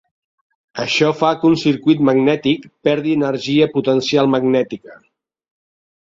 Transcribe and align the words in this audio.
Això 0.83 1.09
fa 1.17 1.27
que 1.41 1.49
un 1.49 1.57
circuit 1.63 1.99
magnètic 2.09 2.65
perdi 2.87 3.13
energia 3.17 3.67
potencial 3.75 4.31
magnètica. 4.37 4.97